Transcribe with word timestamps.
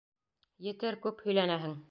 Етер, 0.69 0.99
күп 1.05 1.23
һөйләнәһең. 1.29 1.79